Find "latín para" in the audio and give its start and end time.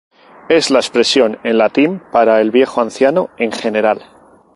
1.59-2.41